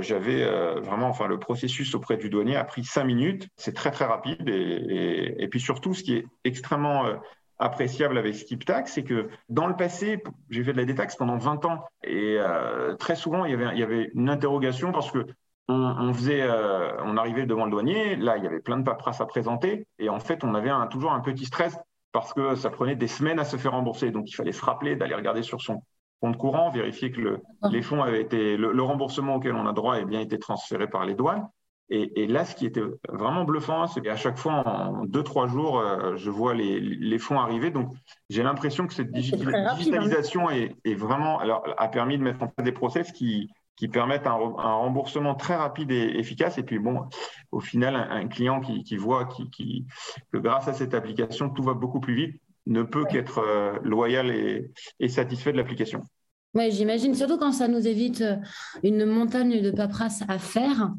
j'avais 0.00 0.44
vraiment, 0.80 1.08
enfin, 1.08 1.26
le 1.28 1.38
processus 1.38 1.94
auprès 1.94 2.18
du 2.18 2.28
douanier 2.28 2.56
a 2.56 2.64
pris 2.64 2.84
cinq 2.84 3.04
minutes. 3.04 3.48
C'est 3.56 3.74
très 3.74 3.90
très 3.90 4.04
rapide. 4.04 4.46
Et, 4.46 5.34
et, 5.38 5.48
puis 5.48 5.60
surtout, 5.60 5.94
ce 5.94 6.02
qui 6.02 6.16
est 6.16 6.26
extrêmement 6.44 7.06
appréciable 7.58 8.18
avec 8.18 8.34
SkipTax, 8.34 8.92
c'est 8.92 9.02
que 9.04 9.28
dans 9.48 9.66
le 9.66 9.76
passé, 9.76 10.22
j'ai 10.50 10.62
fait 10.62 10.72
de 10.72 10.78
la 10.78 10.84
détaxe 10.84 11.16
pendant 11.16 11.36
20 11.36 11.64
ans 11.64 11.84
et 12.04 12.36
euh, 12.38 12.94
très 12.96 13.16
souvent 13.16 13.44
il 13.44 13.50
y, 13.50 13.54
avait, 13.54 13.74
il 13.74 13.78
y 13.78 13.82
avait 13.82 14.10
une 14.14 14.30
interrogation 14.30 14.92
parce 14.92 15.10
que 15.10 15.26
on, 15.70 16.14
faisait, 16.14 16.40
euh, 16.40 16.96
on 17.04 17.18
arrivait 17.18 17.44
devant 17.44 17.66
le 17.66 17.70
douanier, 17.70 18.16
là 18.16 18.38
il 18.38 18.44
y 18.44 18.46
avait 18.46 18.60
plein 18.60 18.78
de 18.78 18.84
paperasses 18.84 19.20
à 19.20 19.26
présenter 19.26 19.86
et 19.98 20.08
en 20.08 20.18
fait 20.18 20.42
on 20.42 20.54
avait 20.54 20.70
toujours 20.90 21.12
un 21.12 21.20
petit 21.20 21.44
stress 21.44 21.76
parce 22.12 22.32
que 22.32 22.54
ça 22.54 22.70
prenait 22.70 22.96
des 22.96 23.08
semaines 23.08 23.38
à 23.38 23.44
se 23.44 23.56
faire 23.58 23.72
rembourser, 23.72 24.10
donc 24.10 24.30
il 24.30 24.34
fallait 24.34 24.52
se 24.52 24.64
rappeler 24.64 24.96
d'aller 24.96 25.14
regarder 25.14 25.42
sur 25.42 25.60
son 25.60 25.82
compte 26.20 26.36
courant, 26.36 26.70
vérifier 26.70 27.12
que 27.12 27.20
le, 27.20 27.40
les 27.70 27.82
fonds 27.82 28.02
avaient 28.02 28.22
été, 28.22 28.56
le, 28.56 28.72
le, 28.72 28.82
remboursement 28.82 29.36
auquel 29.36 29.54
on 29.54 29.66
a 29.66 29.72
droit 29.72 29.98
ait 29.98 30.04
bien 30.04 30.20
été 30.20 30.38
transféré 30.38 30.88
par 30.88 31.04
les 31.04 31.14
douanes. 31.14 31.46
Et, 31.90 32.26
là, 32.26 32.44
ce 32.44 32.54
qui 32.54 32.66
était 32.66 32.82
vraiment 33.08 33.44
bluffant, 33.44 33.86
c'est 33.86 34.02
qu'à 34.02 34.16
chaque 34.16 34.36
fois, 34.36 34.62
en 34.66 35.06
deux, 35.06 35.22
trois 35.22 35.46
jours, 35.46 35.78
euh, 35.78 36.16
je 36.16 36.28
vois 36.28 36.52
les, 36.54 37.18
fonds 37.18 37.40
arriver. 37.40 37.70
Donc, 37.70 37.94
j'ai 38.28 38.42
l'impression 38.42 38.86
que 38.86 38.92
cette 38.92 39.08
hein. 39.08 39.20
digitalisation 39.20 40.50
est, 40.50 40.94
vraiment, 40.94 41.38
alors, 41.38 41.64
a 41.78 41.88
permis 41.88 42.18
de 42.18 42.22
mettre 42.22 42.42
en 42.42 42.48
place 42.48 42.64
des 42.64 42.72
process 42.72 43.10
qui, 43.10 43.48
qui 43.76 43.88
permettent 43.88 44.26
un, 44.26 44.34
remboursement 44.34 45.34
très 45.34 45.56
rapide 45.56 45.90
et 45.90 46.18
efficace. 46.18 46.58
Et 46.58 46.62
puis, 46.62 46.78
bon, 46.78 47.06
au 47.52 47.60
final, 47.60 47.96
un, 47.96 48.28
client 48.28 48.60
qui, 48.60 48.96
voit 48.98 49.24
qui, 49.24 49.86
que 50.30 50.36
grâce 50.36 50.68
à 50.68 50.74
cette 50.74 50.92
application, 50.92 51.48
tout 51.48 51.62
va 51.62 51.72
beaucoup 51.72 52.00
plus 52.00 52.14
vite, 52.14 52.42
ne 52.66 52.82
peut 52.82 53.06
qu'être 53.06 53.38
euh, 53.38 53.78
loyal 53.82 54.30
et 54.30 55.08
satisfait 55.08 55.52
de 55.52 55.56
l'application. 55.56 56.02
Oui, 56.54 56.70
j'imagine, 56.70 57.14
surtout 57.14 57.36
quand 57.36 57.52
ça 57.52 57.68
nous 57.68 57.86
évite 57.86 58.22
euh, 58.22 58.36
une 58.82 59.04
montagne 59.04 59.60
de 59.60 59.70
paperasse 59.70 60.22
à 60.28 60.38
faire. 60.38 60.92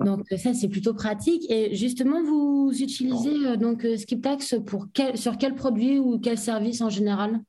Donc 0.00 0.26
ça, 0.36 0.54
c'est 0.54 0.68
plutôt 0.68 0.92
pratique. 0.92 1.48
Et 1.50 1.74
justement, 1.74 2.22
vous 2.22 2.72
utilisez 2.72 3.46
euh, 3.46 3.56
donc 3.56 3.84
euh, 3.84 3.96
SkipTax 3.96 4.56
pour 4.66 4.88
sur 5.14 5.38
quel 5.38 5.54
produit 5.54 5.98
ou 6.00 6.18
quel 6.18 6.36
service 6.36 6.80
en 6.80 6.90
général? 6.90 7.40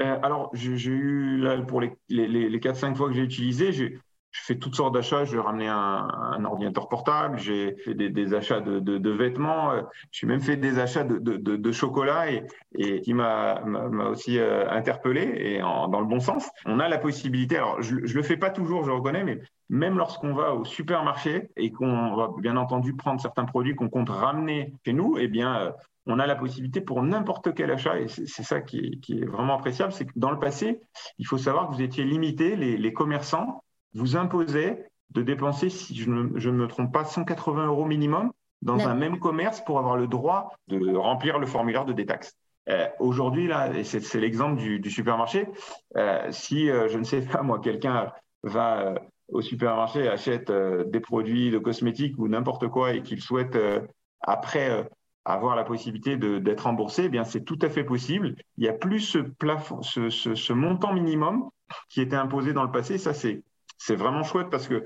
Alors, 0.00 0.50
j'ai 0.52 0.90
eu, 0.90 1.38
là, 1.38 1.62
pour 1.62 1.80
les, 1.80 1.92
les, 2.08 2.26
les 2.26 2.58
4-5 2.58 2.96
fois 2.96 3.08
que 3.08 3.14
j'ai 3.14 3.22
utilisé, 3.22 3.72
j'ai 3.72 4.00
je 4.32 4.40
fais 4.40 4.56
toutes 4.56 4.74
sortes 4.74 4.94
d'achats. 4.94 5.24
Je 5.24 5.36
vais 5.36 5.42
ramener 5.42 5.68
un, 5.68 6.44
ordinateur 6.44 6.88
portable, 6.88 7.38
j'ai 7.38 7.76
fait 7.84 7.94
des, 7.94 8.34
achats 8.34 8.60
de, 8.60 9.10
vêtements, 9.10 9.72
euh, 9.72 9.82
j'ai 10.10 10.26
même 10.26 10.40
fait 10.40 10.56
des 10.56 10.78
achats 10.78 11.04
de, 11.04 11.72
chocolat 11.72 12.26
et, 12.30 13.00
qui 13.00 13.14
m'a 13.14 13.62
aussi 14.10 14.38
euh, 14.38 14.68
interpellé 14.70 15.22
et 15.36 15.58
dans 15.60 16.00
le 16.00 16.06
bon 16.06 16.20
sens. 16.20 16.48
On 16.66 16.80
a 16.80 16.88
la 16.88 16.98
possibilité, 16.98 17.56
alors 17.56 17.80
je 17.80 17.94
ne 17.94 18.00
le 18.00 18.22
fais 18.22 18.36
pas 18.36 18.50
toujours, 18.50 18.84
je 18.84 18.90
reconnais, 18.90 19.22
mais 19.22 19.40
même 19.68 19.96
lorsqu'on 19.96 20.34
va 20.34 20.54
au 20.54 20.64
supermarché 20.64 21.48
et 21.56 21.70
qu'on 21.70 22.16
va 22.16 22.30
bien 22.38 22.56
entendu 22.56 22.94
prendre 22.94 23.20
certains 23.20 23.44
produits 23.44 23.74
qu'on 23.74 23.88
compte 23.88 24.10
ramener 24.10 24.74
chez 24.84 24.92
nous, 24.92 25.16
eh 25.18 25.28
bien, 25.28 25.60
euh, 25.60 25.70
on 26.06 26.18
a 26.18 26.26
la 26.26 26.34
possibilité 26.34 26.80
pour 26.80 27.02
n'importe 27.02 27.54
quel 27.54 27.70
achat, 27.70 28.00
et 28.00 28.08
c'est 28.08 28.42
ça 28.42 28.60
qui 28.60 29.00
est, 29.08 29.24
vraiment 29.24 29.54
appréciable, 29.54 29.92
c'est 29.92 30.06
que 30.06 30.12
dans 30.16 30.32
le 30.32 30.38
passé, 30.38 30.80
il 31.18 31.26
faut 31.26 31.38
savoir 31.38 31.68
que 31.68 31.74
vous 31.74 31.82
étiez 31.82 32.04
limité, 32.04 32.56
les 32.56 32.92
commerçants, 32.92 33.62
vous 33.94 34.16
imposez 34.16 34.84
de 35.10 35.22
dépenser, 35.22 35.68
si 35.70 35.94
je 35.94 36.10
ne, 36.10 36.22
me 36.22 36.66
trompe 36.66 36.92
pas, 36.92 37.04
180 37.04 37.66
euros 37.66 37.84
minimum 37.84 38.32
dans 38.62 38.88
un 38.88 38.94
même 38.94 39.18
commerce 39.18 39.60
pour 39.60 39.78
avoir 39.78 39.96
le 39.96 40.06
droit 40.06 40.54
de 40.68 40.94
remplir 40.94 41.38
le 41.38 41.46
formulaire 41.46 41.84
de 41.84 41.92
détaxe. 41.92 42.34
Aujourd'hui, 43.00 43.48
là, 43.48 43.74
et 43.74 43.84
c'est 43.84 44.20
l'exemple 44.20 44.56
du, 44.56 44.90
supermarché, 44.90 45.48
si, 46.30 46.68
je 46.68 46.96
ne 46.96 47.04
sais 47.04 47.22
pas, 47.22 47.42
moi, 47.42 47.58
quelqu'un 47.58 48.12
va 48.44 48.94
au 49.28 49.42
supermarché, 49.42 50.08
achète 50.08 50.50
des 50.50 51.00
produits 51.00 51.50
de 51.50 51.58
cosmétiques 51.58 52.18
ou 52.18 52.28
n'importe 52.28 52.68
quoi 52.68 52.92
et 52.94 53.02
qu'il 53.02 53.20
souhaite 53.20 53.58
après 54.20 54.88
avoir 55.24 55.54
la 55.56 55.64
possibilité 55.64 56.16
d'être 56.16 56.64
remboursé, 56.64 57.04
eh 57.04 57.08
bien 57.08 57.24
c'est 57.24 57.44
tout 57.44 57.58
à 57.62 57.68
fait 57.68 57.84
possible. 57.84 58.34
Il 58.56 58.62
n'y 58.62 58.68
a 58.68 58.72
plus 58.72 59.00
ce 59.00 59.18
plafond, 59.18 59.82
ce, 59.82 60.10
ce, 60.10 60.52
montant 60.52 60.92
minimum 60.92 61.48
qui 61.88 62.00
était 62.00 62.16
imposé 62.16 62.52
dans 62.52 62.64
le 62.64 62.70
passé. 62.70 62.98
Ça, 62.98 63.14
c'est 63.14 63.42
vraiment 63.90 64.22
chouette 64.22 64.48
parce 64.50 64.68
que 64.68 64.84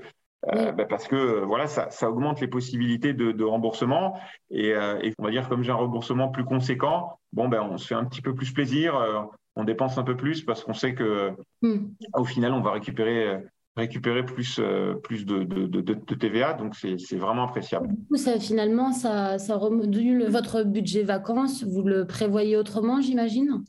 euh, 0.53 0.71
bah, 0.71 0.85
parce 0.85 1.07
que 1.07 1.43
voilà, 1.43 1.67
ça, 1.67 1.89
ça, 1.89 2.09
augmente 2.09 2.39
les 2.39 2.47
possibilités 2.47 3.13
de, 3.13 3.31
de 3.31 3.43
remboursement 3.43 4.19
et, 4.51 4.73
euh, 4.73 4.99
et, 5.01 5.13
on 5.17 5.23
va 5.23 5.31
dire 5.31 5.49
comme 5.49 5.63
j'ai 5.63 5.71
un 5.71 5.75
remboursement 5.75 6.29
plus 6.29 6.45
conséquent, 6.45 7.19
bon 7.33 7.47
ben 7.47 7.61
on 7.61 7.77
se 7.77 7.87
fait 7.87 7.95
un 7.95 8.05
petit 8.05 8.21
peu 8.21 8.35
plus 8.35 8.53
plaisir, 8.53 8.95
euh, 8.95 9.21
on 9.55 9.63
dépense 9.63 9.97
un 9.97 10.03
peu 10.03 10.15
plus 10.15 10.43
parce 10.43 10.63
qu'on 10.63 10.73
sait 10.73 10.93
que 10.93 11.31
hmm. 11.63 11.87
au 12.13 12.23
final 12.23 12.53
on 12.53 12.61
va 12.61 12.71
récupérer 12.71 13.41
récupérer 13.77 14.25
plus, 14.25 14.59
euh, 14.59 14.95
plus 14.95 15.25
de, 15.25 15.43
de, 15.43 15.67
de, 15.67 16.15
TVA, 16.15 16.53
donc 16.53 16.75
c'est 16.75 17.15
vraiment 17.15 17.43
appréciable. 17.43 17.87
Du 17.89 18.07
coup, 18.07 18.17
ça, 18.17 18.39
finalement, 18.39 18.91
ça, 18.91 19.37
ça 19.37 19.55
remodule 19.55 20.25
votre 20.25 20.63
budget 20.63 21.03
vacances, 21.03 21.63
vous 21.63 21.83
le 21.83 22.05
prévoyez 22.05 22.57
autrement, 22.57 22.99
j'imagine? 23.01 23.63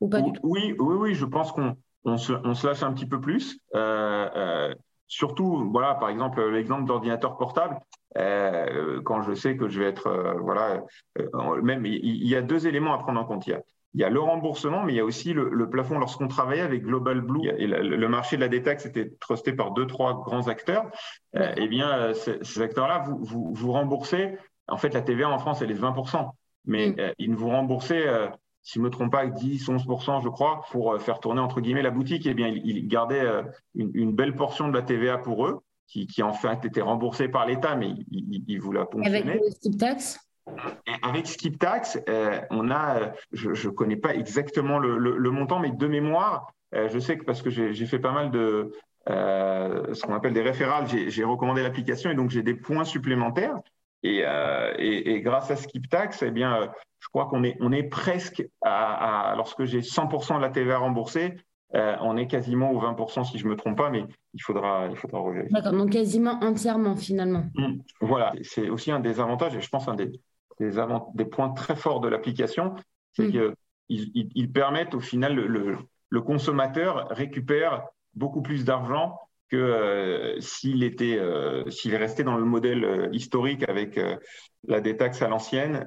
Ou 0.00 0.08
pas 0.08 0.20
du 0.20 0.32
tout? 0.32 0.40
oui, 0.42 0.74
oui, 0.78 0.94
oui, 0.96 1.14
je 1.14 1.24
pense 1.24 1.52
qu'on 1.52 1.74
on 2.04 2.16
se, 2.16 2.32
on 2.32 2.54
se, 2.54 2.66
lâche 2.66 2.82
un 2.82 2.92
petit 2.92 3.06
peu 3.06 3.20
plus. 3.20 3.58
Euh, 3.74 4.28
euh, 4.36 4.74
surtout, 5.06 5.68
voilà, 5.70 5.94
par 5.94 6.08
exemple, 6.08 6.44
l'exemple 6.48 6.84
d'ordinateur 6.84 7.36
portable, 7.36 7.78
quand 9.04 9.22
je 9.22 9.34
sais 9.34 9.56
que 9.56 9.68
je 9.68 9.80
vais 9.80 9.88
être, 9.88 10.36
voilà, 10.40 10.82
même 11.62 11.84
il, 11.84 12.26
y 12.26 12.34
a 12.34 12.40
deux 12.40 12.66
éléments 12.66 12.94
à 12.94 12.98
prendre 12.98 13.20
en 13.20 13.24
compte. 13.24 13.46
Il 13.46 13.50
y 13.50 13.54
a, 13.54 13.60
il 13.96 14.00
y 14.00 14.04
a 14.04 14.10
le 14.10 14.20
remboursement, 14.20 14.82
mais 14.82 14.92
il 14.92 14.96
y 14.96 15.00
a 15.00 15.04
aussi 15.06 15.32
le, 15.32 15.70
plafond. 15.70 15.98
Lorsqu'on 15.98 16.28
travaillait 16.28 16.62
avec 16.62 16.82
Global 16.82 17.22
Blue, 17.22 17.48
et 17.48 17.66
le, 17.66 18.08
marché 18.08 18.36
de 18.36 18.42
la 18.42 18.48
détaxe 18.48 18.84
était 18.84 19.10
trusté 19.20 19.54
par 19.54 19.70
deux, 19.70 19.86
trois 19.86 20.22
grands 20.22 20.48
acteurs, 20.48 20.84
euh, 21.34 21.54
eh 21.56 21.66
bien, 21.66 21.90
euh, 21.90 22.12
ces, 22.12 22.60
acteurs-là, 22.60 23.04
vous, 23.06 23.54
vous, 23.54 23.72
remboursez. 23.72 24.36
En 24.68 24.76
fait, 24.76 24.92
la 24.92 25.00
TVA 25.00 25.30
en 25.30 25.38
France, 25.38 25.62
elle 25.62 25.70
est 25.70 25.74
de 25.74 25.80
20%. 25.80 26.28
Mais 26.66 26.90
mm. 26.90 26.94
euh, 26.98 27.12
ils 27.16 27.30
ne 27.30 27.36
vous 27.36 27.48
remboursaient, 27.48 28.06
si 28.66 28.74
je 28.74 28.80
ne 28.80 28.84
me 28.84 28.90
trompe 28.90 29.12
pas, 29.12 29.26
10, 29.26 29.68
11%, 29.68 30.24
je 30.24 30.28
crois, 30.28 30.62
pour 30.72 31.00
faire 31.00 31.20
tourner, 31.20 31.40
entre 31.40 31.60
guillemets, 31.60 31.82
la 31.82 31.92
boutique. 31.92 32.26
Eh 32.26 32.34
bien, 32.34 32.48
ils, 32.48 32.88
gardaient 32.88 33.24
une, 33.76 34.12
belle 34.12 34.34
portion 34.34 34.66
de 34.68 34.74
la 34.74 34.82
TVA 34.82 35.18
pour 35.18 35.46
eux, 35.46 35.60
qui, 35.86 36.08
qui 36.08 36.22
en 36.24 36.32
fait 36.32 36.64
était 36.64 36.80
remboursée 36.80 37.28
par 37.28 37.46
l'État, 37.46 37.76
mais 37.76 37.90
ils, 38.10 38.58
vous 38.58 38.72
la 38.72 38.84
ponctionnaient. 38.84 39.18
Avec 39.18 39.40
le 39.40 39.52
type 39.60 39.78
taxe 39.78 40.18
avec 41.02 41.26
Skip 41.26 41.58
Tax, 41.58 41.98
euh, 42.08 42.40
on 42.50 42.70
a, 42.70 42.98
euh, 42.98 43.08
je 43.32 43.50
ne 43.50 43.72
connais 43.72 43.96
pas 43.96 44.14
exactement 44.14 44.78
le, 44.78 45.30
montant, 45.30 45.58
mais 45.58 45.70
de 45.70 45.86
mémoire, 45.86 46.52
euh, 46.74 46.88
je 46.88 46.98
sais 46.98 47.16
que 47.18 47.24
parce 47.24 47.42
que 47.42 47.50
j'ai 47.50 47.86
fait 47.86 47.98
pas 47.98 48.12
mal 48.12 48.30
de 48.30 48.72
ce 49.08 50.02
qu'on 50.02 50.14
appelle 50.14 50.32
des 50.32 50.42
référales, 50.42 50.86
j'ai 50.88 51.24
recommandé 51.24 51.62
l'application 51.62 52.10
et 52.10 52.14
donc 52.14 52.30
j'ai 52.30 52.42
des 52.42 52.54
points 52.54 52.84
supplémentaires. 52.84 53.56
Et, 54.02 54.24
et, 54.78 55.20
grâce 55.20 55.50
à 55.50 55.56
Skip 55.56 55.88
Tax, 55.88 56.22
eh 56.22 56.30
bien, 56.30 56.70
je 57.06 57.10
crois 57.10 57.26
qu'on 57.26 57.44
est, 57.44 57.56
on 57.60 57.70
est 57.70 57.84
presque 57.84 58.44
à, 58.62 59.34
lorsque 59.36 59.64
j'ai 59.64 59.80
100% 59.80 60.38
de 60.38 60.40
la 60.42 60.50
TVA 60.50 60.78
remboursée, 60.78 61.36
on 61.72 62.16
est 62.16 62.26
quasiment 62.26 62.72
au 62.72 62.80
20% 62.80 63.24
si 63.24 63.38
je 63.38 63.44
ne 63.44 63.50
me 63.50 63.56
trompe 63.56 63.76
pas, 63.76 63.90
mais 63.90 64.04
il 64.34 64.42
faudra, 64.42 64.88
il 64.90 64.96
faudra 64.96 65.20
revérifier. 65.20 65.54
D'accord, 65.54 65.78
donc 65.78 65.90
quasiment 65.90 66.40
entièrement 66.42 66.96
finalement. 66.96 67.44
Mmh, 67.54 67.74
voilà, 68.00 68.32
c'est 68.42 68.68
aussi 68.70 68.90
un 68.90 68.98
des 68.98 69.20
avantages 69.20 69.54
et 69.54 69.60
je 69.60 69.68
pense 69.68 69.86
un 69.86 69.94
des, 69.94 70.10
des, 70.58 71.24
points 71.24 71.50
très 71.50 71.76
forts 71.76 72.00
de 72.00 72.08
l'application, 72.08 72.74
c'est 73.12 73.28
mm. 73.28 73.54
qu'ils 73.88 74.52
permettent 74.52 74.94
au 74.94 75.00
final, 75.00 75.34
le, 75.34 76.20
consommateur 76.22 77.08
récupère 77.10 77.86
beaucoup 78.14 78.42
plus 78.42 78.64
d'argent 78.64 79.20
que 79.48 79.56
euh, 79.56 80.40
s'il 80.40 80.82
était, 80.82 81.18
euh, 81.18 81.68
s'il 81.70 81.94
restait 81.94 82.24
dans 82.24 82.36
le 82.36 82.44
modèle 82.44 82.84
euh, 82.84 83.08
historique 83.12 83.68
avec 83.68 84.00
la 84.66 84.80
détaxe 84.80 85.22
à 85.22 85.28
l'ancienne, 85.28 85.86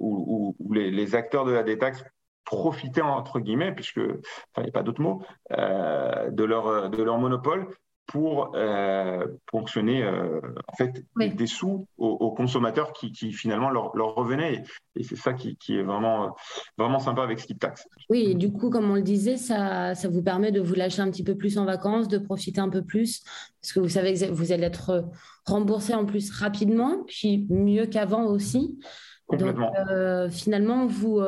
où, 0.00 0.56
les, 0.70 1.14
acteurs 1.14 1.44
de 1.44 1.52
la 1.52 1.62
détaxe 1.62 2.04
profitaient 2.44 3.02
entre 3.02 3.40
guillemets, 3.40 3.74
puisque, 3.74 3.98
il 3.98 4.62
n'y 4.62 4.68
a 4.68 4.72
pas 4.72 4.82
d'autre 4.82 5.00
mot, 5.00 5.22
de 5.50 6.44
leur 6.44 7.18
monopole 7.18 7.68
pour 8.08 8.52
euh, 8.56 9.26
ponctionner 9.52 10.02
euh, 10.02 10.40
en 10.66 10.76
fait 10.76 11.04
des 11.16 11.46
sous 11.46 11.86
aux, 11.98 12.30
consommateurs 12.32 12.94
qui, 12.94 13.12
finalement 13.32 13.68
leur, 13.70 14.14
revenaient 14.14 14.64
et, 14.96 15.04
c'est 15.04 15.14
ça 15.14 15.34
qui, 15.34 15.56
est 15.68 15.82
vraiment 15.82 16.34
vraiment 16.78 16.98
sympa 16.98 17.22
avec 17.22 17.38
Skip 17.38 17.60
Tax. 17.60 17.86
Oui, 18.08 18.30
et 18.30 18.34
du 18.34 18.50
coup 18.50 18.70
comme 18.70 18.90
on 18.90 18.94
le 18.94 19.02
disait, 19.02 19.36
ça, 19.36 19.94
ça 19.94 20.08
vous 20.08 20.22
permet 20.22 20.50
de 20.50 20.60
vous 20.60 20.74
lâcher 20.74 21.02
un 21.02 21.10
petit 21.10 21.22
peu 21.22 21.36
plus 21.36 21.58
en 21.58 21.66
vacances, 21.66 22.08
de 22.08 22.16
profiter 22.18 22.60
un 22.60 22.70
peu 22.70 22.82
plus 22.82 23.22
parce 23.60 23.74
que 23.74 23.80
vous 23.80 23.90
savez 23.90 24.14
que 24.14 24.24
vous 24.32 24.52
allez 24.52 24.64
être 24.64 25.04
remboursé 25.44 25.92
en 25.92 26.06
plus 26.06 26.30
rapidement, 26.30 27.04
puis 27.06 27.46
mieux 27.50 27.86
qu'avant 27.86 28.24
aussi. 28.24 28.78
Complètement. 29.26 29.66
Donc, 29.66 29.88
euh, 29.90 30.30
finalement, 30.30 30.86
vous, 30.86 31.20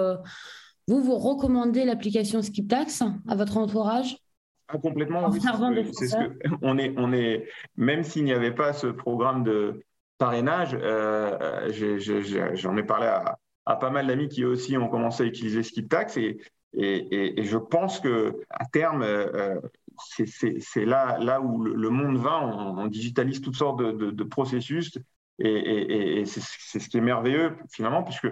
vous 0.89 1.03
vous 1.03 1.19
recommandez 1.19 1.85
l'application 1.85 2.41
Skip 2.41 2.69
Tax 2.69 3.03
à 3.29 3.37
votre 3.37 3.59
entourage? 3.59 4.17
Ah, 4.73 4.79
complètement. 4.79 5.29
Oui, 5.29 5.41
c'est 5.93 6.09
ce 6.09 6.17
que, 6.17 6.39
on 6.63 6.79
est, 6.79 6.95
on 6.97 7.13
est, 7.13 7.49
même 7.77 8.05
s'il 8.05 8.25
n'y 8.25 8.33
avait 8.33 8.55
pas 8.55 8.73
ce 8.73 8.87
programme 8.87 9.45
de 9.45 9.83
parrainage, 10.19 10.77
euh, 10.81 11.71
j'en 12.55 12.77
ai, 12.77 12.83
parlé 12.83 13.07
à, 13.07 13.77
pas 13.77 13.91
mal 13.91 14.07
d'amis 14.07 14.29
qui 14.29 14.45
aussi 14.45 14.77
ont 14.77 14.89
commencé 14.89 15.23
à 15.23 15.27
utiliser 15.27 15.63
SkipTax 15.63 16.17
et, 16.17 16.41
et, 16.75 17.41
et, 17.41 17.45
je 17.45 17.57
pense 17.57 18.01
que 18.01 18.43
à 18.51 18.65
terme, 18.67 19.03
euh, 19.03 19.59
c'est 19.99 20.85
là, 20.85 21.19
là 21.19 21.41
où 21.41 21.65
le, 21.65 21.91
monde 21.91 22.19
va. 22.19 22.41
On, 22.43 22.87
digitalise 22.87 23.41
toutes 23.41 23.57
sortes 23.57 23.81
de, 23.81 23.93
de, 23.93 24.11
de 24.11 24.25
processus 24.25 24.99
et, 25.39 26.25
c'est 26.27 26.79
ce 26.79 26.89
qui 26.89 26.99
est 26.99 27.03
merveilleux 27.03 27.57
finalement, 27.71 28.03
puisque 28.03 28.29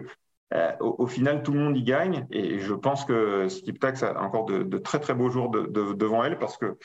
euh, 0.54 0.72
au, 0.80 1.06
final, 1.06 1.42
tout 1.42 1.52
le 1.52 1.60
monde 1.60 1.76
y 1.76 1.82
gagne. 1.82 2.26
Et 2.30 2.58
je 2.58 2.74
pense 2.74 3.04
que 3.04 3.48
SkipTax 3.48 4.02
a 4.02 4.20
encore 4.20 4.46
de, 4.46 4.78
très 4.78 4.98
très 4.98 5.14
beaux 5.14 5.28
jours 5.28 5.50
devant 5.50 6.24
elle 6.24 6.38
parce 6.38 6.56
que 6.56 6.76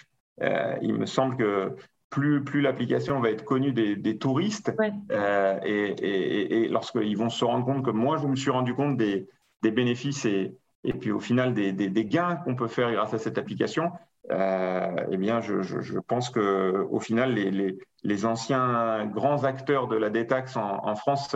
euh, 0.42 0.76
il 0.82 0.96
me 0.96 1.06
semble 1.06 1.38
que 1.38 1.76
plus, 2.10 2.44
plus 2.44 2.62
l'application 2.62 3.20
va 3.20 3.30
être 3.30 3.46
connue 3.46 3.72
des, 3.72 4.18
touristes 4.18 4.72
euh, 5.12 5.60
et, 5.64 6.68
lorsqu'ils 6.70 7.18
vont 7.18 7.30
se 7.30 7.46
rendre 7.46 7.66
compte, 7.66 7.84
comme 7.84 7.98
moi 7.98 8.18
je 8.18 8.28
me 8.28 8.36
suis 8.36 8.52
rendu 8.52 8.76
compte 8.76 8.98
des, 8.98 9.28
bénéfices 9.62 10.26
et, 10.26 10.56
et 10.84 10.94
puis 10.94 11.12
au 11.12 11.20
final 11.20 11.54
des, 11.54 11.72
des 11.72 12.06
gains 12.06 12.36
qu'on 12.36 12.56
peut 12.56 12.68
faire 12.68 12.92
grâce 12.92 13.14
à 13.14 13.18
cette 13.18 13.38
application, 13.38 13.92
euh, 14.32 14.96
eh 15.12 15.18
bien, 15.18 15.42
je, 15.42 15.62
je, 15.62 16.00
pense 16.00 16.30
que 16.30 16.88
au 16.90 17.00
final, 17.00 17.34
les, 17.34 17.52
les, 17.52 17.78
les, 18.04 18.26
anciens 18.26 19.06
grands 19.06 19.44
acteurs 19.44 19.88
de 19.88 19.98
la 19.98 20.10
détaxe 20.10 20.56
en, 20.56 20.86
en 20.86 20.96
France 20.96 21.36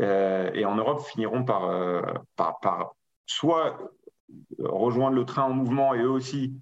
euh, 0.00 0.50
et 0.54 0.64
en 0.64 0.74
Europe 0.76 1.02
finiront 1.02 1.44
par, 1.44 1.68
euh, 1.68 2.00
par, 2.36 2.60
par, 2.60 2.94
soit 3.26 3.78
rejoindre 4.58 5.16
le 5.16 5.24
train 5.24 5.44
en 5.44 5.50
mouvement 5.50 5.94
et 5.94 6.00
eux 6.00 6.10
aussi 6.10 6.54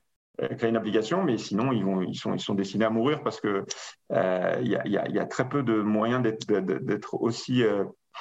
euh, 0.42 0.48
créer 0.48 0.70
une 0.70 0.76
application, 0.76 1.22
mais 1.22 1.38
sinon 1.38 1.70
ils, 1.70 1.84
vont, 1.84 2.02
ils, 2.02 2.16
sont, 2.16 2.34
ils 2.34 2.40
sont 2.40 2.54
destinés 2.54 2.84
à 2.84 2.90
mourir 2.90 3.22
parce 3.22 3.40
que 3.40 3.64
il 4.10 4.68
y, 4.68 4.76
a, 4.76 4.86
y, 4.86 5.18
a, 5.18 5.26
très 5.26 5.48
peu 5.48 5.62
de 5.62 5.80
moyens 5.80 6.22
d'être 6.22 7.14
aussi 7.14 7.62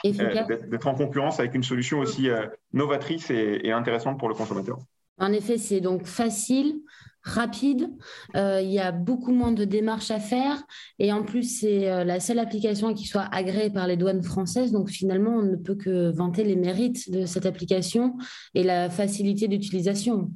d'être 0.03 0.87
en 0.87 0.93
concurrence 0.93 1.39
avec 1.39 1.55
une 1.55 1.63
solution 1.63 1.99
aussi 1.99 2.29
novatrice 2.71 3.31
et, 3.31 3.61
et 3.63 3.71
intéressante 3.71 4.19
pour 4.19 4.29
le 4.29 4.35
consommateur. 4.35 4.77
En 5.17 5.31
effet, 5.31 5.57
c'est 5.57 5.79
donc 5.79 6.05
facile, 6.05 6.81
rapide. 7.25 7.89
Euh, 8.35 8.61
il 8.61 8.71
y 8.71 8.79
a 8.79 8.91
beaucoup 8.91 9.33
moins 9.33 9.51
de 9.51 9.65
démarches 9.65 10.11
à 10.11 10.19
faire. 10.19 10.63
Et 10.99 11.11
en 11.11 11.23
plus, 11.23 11.59
c'est 11.59 11.91
euh, 11.91 12.03
la 12.03 12.19
seule 12.19 12.39
application 12.39 12.93
qui 12.93 13.05
soit 13.05 13.27
agréée 13.31 13.71
par 13.71 13.87
les 13.87 13.97
douanes 13.97 14.23
françaises. 14.23 14.71
Donc 14.71 14.89
finalement, 14.89 15.31
on 15.31 15.41
ne 15.41 15.55
peut 15.55 15.75
que 15.75 16.11
vanter 16.11 16.43
les 16.43 16.55
mérites 16.55 17.11
de 17.11 17.25
cette 17.25 17.45
application 17.45 18.15
et 18.53 18.63
la 18.63 18.89
facilité 18.89 19.47
d'utilisation. 19.47 20.31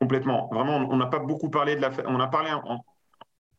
Complètement. 0.00 0.48
Vraiment, 0.52 0.88
on 0.90 0.96
n'a 0.96 1.06
pas 1.06 1.20
beaucoup 1.20 1.50
parlé 1.50 1.76
de 1.76 1.80
la. 1.80 1.90
On 2.06 2.18
a 2.18 2.26
parlé 2.26 2.50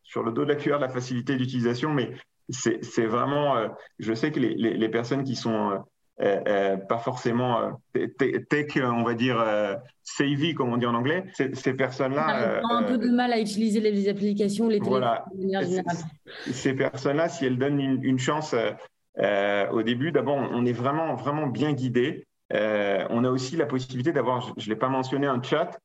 sur 0.02 0.22
le 0.22 0.32
dos 0.32 0.44
de 0.44 0.48
la 0.48 0.56
cuillère 0.56 0.78
de 0.78 0.84
la 0.84 0.90
facilité 0.90 1.36
d'utilisation, 1.36 1.92
mais 1.92 2.12
c'est 2.50 3.06
vraiment. 3.06 3.56
Euh, 3.56 3.68
je 3.98 4.12
sais 4.14 4.32
que 4.32 4.40
les, 4.40 4.54
les 4.54 4.88
personnes 4.88 5.24
qui 5.24 5.36
sont 5.36 5.84
pas 6.18 6.98
forcément 6.98 7.78
euh, 7.96 8.06
tech, 8.48 8.76
on 8.82 9.04
va 9.04 9.14
dire 9.14 9.44
savvy 10.02 10.54
comme 10.54 10.72
on 10.72 10.76
dit 10.76 10.86
en 10.86 10.94
anglais. 10.94 11.24
Ces, 11.34 11.74
personnes-là 11.74 12.60
ont 12.64 12.74
un 12.74 12.82
peu 12.82 12.98
de 12.98 13.08
mal 13.08 13.32
à 13.32 13.40
utiliser 13.40 13.80
les 13.80 14.08
applications, 14.08 14.68
les 14.68 14.80
téléphones 14.80 15.00
voilà. 15.00 15.24
Ces 16.50 16.74
personnes-là, 16.74 17.28
si 17.28 17.44
elles 17.46 17.58
donnent 17.58 17.80
une, 17.80 18.18
chance 18.18 18.54
au 19.16 19.82
début, 19.82 20.12
d'abord, 20.12 20.36
on 20.36 20.66
est 20.66 20.72
vraiment 20.72 21.14
vraiment 21.14 21.46
bien 21.46 21.72
guidé. 21.72 22.26
on 22.50 23.24
a 23.24 23.30
aussi 23.30 23.56
la 23.56 23.66
possibilité 23.66 24.12
d'avoir, 24.12 24.54
je 24.56 24.64
ne 24.64 24.74
l'ai 24.74 24.78
pas 24.78 24.88
mentionné, 24.88 25.26
un 25.26 25.42
chat 25.42 25.78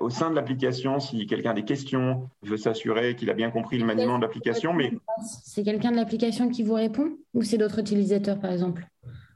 au 0.00 0.10
sein 0.10 0.30
de 0.30 0.34
l'application, 0.34 0.98
si 0.98 1.26
quelqu'un 1.26 1.50
a 1.50 1.54
des 1.54 1.64
questions, 1.64 2.28
veut 2.42 2.56
s'assurer 2.56 3.16
qu'il 3.16 3.30
a 3.30 3.34
bien 3.34 3.50
compris 3.50 3.78
le 3.78 3.84
maniement 3.84 4.16
de 4.16 4.22
l'application. 4.22 4.72
Mais... 4.72 4.92
C'est 5.22 5.62
quelqu'un 5.62 5.92
de 5.92 5.96
l'application 5.96 6.48
qui 6.48 6.62
vous 6.62 6.74
répond? 6.74 7.16
Ou 7.34 7.42
c'est 7.42 7.58
d'autres 7.58 7.80
utilisateurs, 7.80 8.40
par 8.40 8.52
exemple? 8.52 8.86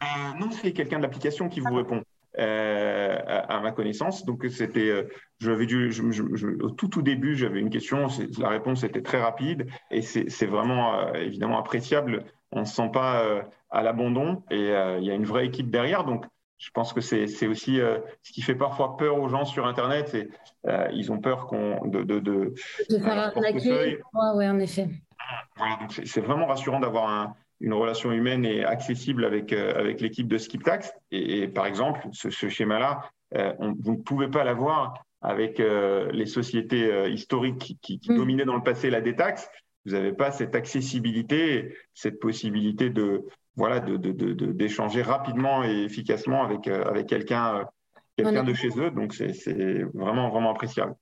Euh, 0.02 0.38
non, 0.38 0.50
c'est 0.50 0.72
quelqu'un 0.72 0.98
de 0.98 1.02
l'application 1.02 1.48
qui 1.48 1.60
vous 1.60 1.74
répond. 1.74 2.02
à, 2.36 3.60
ma 3.60 3.72
connaissance. 3.72 4.24
Donc 4.24 4.46
c'était, 4.48 5.06
j'avais 5.40 5.66
dû, 5.66 5.92
au 6.62 6.70
tout 6.70 6.88
tout 6.88 7.02
début, 7.02 7.36
j'avais 7.36 7.60
une 7.60 7.70
question, 7.70 8.06
la 8.38 8.48
réponse 8.48 8.84
était 8.84 9.02
très 9.02 9.20
rapide 9.20 9.66
et 9.90 10.00
c'est 10.02 10.46
vraiment 10.46 11.12
évidemment 11.14 11.58
appréciable. 11.58 12.24
On 12.52 12.60
ne 12.60 12.64
se 12.64 12.74
sent 12.74 12.90
pas 12.92 13.42
à 13.70 13.82
l'abandon 13.82 14.42
et 14.50 14.68
il 14.98 15.04
y 15.04 15.10
a 15.10 15.14
une 15.14 15.26
vraie 15.26 15.46
équipe 15.46 15.70
derrière. 15.70 16.04
Donc 16.04 16.24
je 16.56 16.70
pense 16.70 16.92
que 16.92 17.00
c'est 17.00 17.46
aussi 17.46 17.80
ce 18.22 18.32
qui 18.32 18.42
fait 18.42 18.54
parfois 18.54 18.96
peur 18.96 19.18
aux 19.18 19.28
gens 19.28 19.44
sur 19.44 19.66
Internet. 19.66 20.14
Et, 20.14 20.28
ils 20.92 21.10
ont 21.10 21.18
peur 21.18 21.46
qu'on 21.46 21.86
de, 21.86 22.02
de, 22.04 22.20
de, 22.20 22.54
de 22.88 22.98
faire 22.98 23.18
arnaquer. 23.18 23.98
Ouais, 24.14 24.48
en 24.48 24.58
effet. 24.60 24.88
c'est 26.04 26.20
vraiment 26.20 26.46
rassurant 26.46 26.80
d'avoir 26.80 27.34
une 27.60 27.74
relation 27.74 28.12
humaine 28.12 28.44
et 28.44 28.64
accessible 28.64 29.24
avec, 29.24 29.52
avec 29.52 30.00
l'équipe 30.00 30.26
de 30.26 30.38
Skiptax. 30.38 30.92
Et, 31.10 31.46
par 31.48 31.66
exemple, 31.66 32.08
ce, 32.12 32.48
schéma-là, 32.48 33.02
vous 33.78 33.92
ne 33.92 34.02
pouvez 34.02 34.28
pas 34.28 34.44
l'avoir 34.44 35.04
avec 35.20 35.58
les 35.58 36.26
sociétés 36.26 37.10
historiques 37.10 37.76
qui, 37.82 38.00
mm. 38.08 38.16
dominaient 38.16 38.44
dans 38.46 38.56
le 38.56 38.62
passé 38.62 38.88
la 38.88 39.02
détaxe. 39.02 39.50
Vous 39.84 39.92
n'avez 39.92 40.12
pas 40.12 40.30
cette 40.30 40.54
accessibilité, 40.54 41.74
cette 41.94 42.18
possibilité 42.18 42.90
de, 42.90 43.24
voilà, 43.56 43.80
d'échanger 43.80 45.00
de, 45.00 45.04
de, 45.04 45.10
rapidement 45.10 45.64
et 45.64 45.84
efficacement 45.84 46.44
avec, 46.44 46.68
euh, 46.68 46.84
avec 46.84 47.06
quelqu'un 47.06 47.56
euh, 47.56 47.64
quelqu'un 48.16 48.44
de 48.44 48.54
chez 48.54 48.68
eux. 48.78 48.90
Donc, 48.90 49.14
c'est 49.14 49.82
vraiment, 49.94 50.28
vraiment 50.30 50.50
appréciable. 50.50 50.94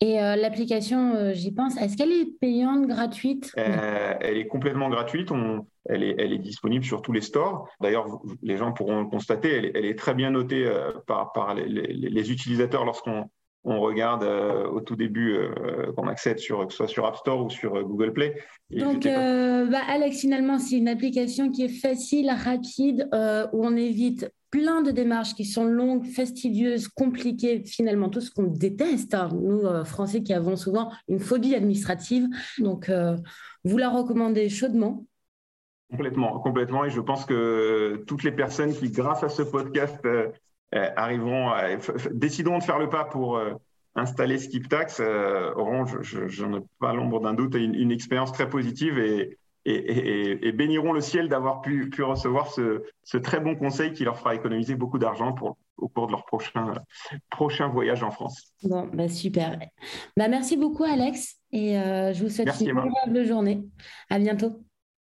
Et 0.00 0.22
euh, 0.22 0.36
l'application, 0.36 1.32
j'y 1.32 1.52
pense, 1.52 1.76
est-ce 1.76 1.96
qu'elle 1.96 2.12
est 2.12 2.38
payante, 2.40 2.86
gratuite? 2.86 3.52
Elle 3.56 4.38
est 4.38 4.46
complètement 4.46 4.88
gratuite. 4.88 5.30
On, 5.30 5.66
elle, 5.88 6.02
est, 6.02 6.14
elle 6.18 6.32
est 6.32 6.38
disponible 6.38 6.84
sur 6.84 7.02
tous 7.02 7.12
les 7.12 7.20
stores. 7.20 7.68
D'ailleurs, 7.80 8.06
les 8.42 8.56
gens 8.56 8.72
pourront 8.72 9.00
le 9.00 9.08
constater, 9.08 9.70
elle, 9.74 9.84
est 9.84 9.98
très 9.98 10.14
bien 10.14 10.30
notée 10.30 10.70
par, 11.06 11.32
par 11.32 11.54
les, 11.54 11.66
les 11.66 12.32
utilisateurs 12.32 12.84
lorsqu'on 12.84 13.28
on 13.64 13.80
regarde 13.80 14.22
euh, 14.22 14.66
au 14.68 14.80
tout 14.80 14.96
début 14.96 15.34
euh, 15.34 15.92
qu'on 15.94 16.08
accède 16.08 16.38
sur 16.38 16.66
que 16.66 16.72
ce 16.72 16.78
soit 16.78 16.88
sur 16.88 17.04
App 17.04 17.16
Store 17.16 17.44
ou 17.44 17.50
sur 17.50 17.76
euh, 17.76 17.82
Google 17.82 18.12
Play. 18.12 18.34
Donc, 18.70 19.04
bah, 19.04 19.82
Alex, 19.88 20.20
finalement, 20.20 20.58
c'est 20.58 20.76
une 20.76 20.88
application 20.88 21.50
qui 21.50 21.64
est 21.64 21.80
facile, 21.80 22.30
rapide, 22.30 23.08
où 23.52 23.66
on 23.66 23.76
évite 23.76 24.30
plein 24.50 24.82
de 24.82 24.90
démarches 24.90 25.34
qui 25.34 25.44
sont 25.44 25.64
longues, 25.64 26.04
fastidieuses, 26.04 26.88
compliquées, 26.88 27.62
finalement 27.64 28.08
tout 28.08 28.20
ce 28.20 28.30
qu'on 28.30 28.44
déteste, 28.44 29.14
hein. 29.14 29.28
nous 29.32 29.62
Français 29.84 30.22
qui 30.22 30.32
avons 30.32 30.56
souvent 30.56 30.90
une 31.08 31.20
phobie 31.20 31.54
administrative. 31.54 32.26
Donc, 32.58 32.90
vous 33.64 33.78
la 33.78 33.88
recommandez 33.88 34.48
chaudement. 34.48 35.06
Complètement, 35.90 36.38
complètement. 36.40 36.84
Et 36.84 36.90
je 36.90 37.00
pense 37.00 37.24
que 37.24 38.02
toutes 38.06 38.22
les 38.22 38.32
personnes 38.32 38.72
qui, 38.72 38.90
grâce 38.90 39.22
à 39.22 39.28
ce 39.28 39.42
podcast, 39.42 39.98
euh, 40.72 40.88
arriveront, 40.94 41.50
décideront 42.12 42.58
de 42.58 42.62
faire 42.62 42.78
le 42.78 42.88
pas 42.88 43.04
pour 43.04 43.36
euh, 43.36 43.54
installer 43.96 44.38
SkipTax 44.38 45.00
euh, 45.00 45.52
auront, 45.54 45.84
je, 45.84 46.44
n'en 46.44 46.58
ai 46.58 46.62
pas 46.78 46.94
l'ombre 46.94 47.20
d'un 47.20 47.34
doute, 47.34 47.56
une, 47.56 47.90
expérience 47.90 48.30
très 48.32 48.48
positive 48.48 48.96
et, 48.98 49.36
et, 49.64 50.52
béniront 50.52 50.92
le 50.92 51.00
ciel 51.00 51.28
d'avoir 51.28 51.60
pu, 51.60 51.90
pu, 51.90 52.02
recevoir 52.02 52.50
ce, 52.50 52.82
ce, 53.02 53.18
très 53.18 53.40
bon 53.40 53.54
conseil 53.56 53.92
qui 53.92 54.04
leur 54.04 54.18
fera 54.18 54.34
économiser 54.34 54.74
beaucoup 54.74 54.98
d'argent 54.98 55.32
pour, 55.32 55.56
au 55.76 55.88
cours 55.88 56.06
de 56.06 56.12
leur 56.12 56.24
prochain, 56.24 56.72
prochain 57.30 57.68
voyage 57.68 58.02
en 58.02 58.10
France. 58.10 58.54
Bon, 58.62 58.88
bah 58.92 59.08
super. 59.08 59.58
Bah 60.16 60.28
merci 60.28 60.56
beaucoup 60.56 60.84
Alex 60.84 61.36
et 61.52 61.74
je 61.74 62.22
vous 62.22 62.30
souhaite 62.30 62.48
une 62.60 62.78
agréable 62.78 63.24
journée. 63.24 63.62
À 64.08 64.18
bientôt. 64.18 64.62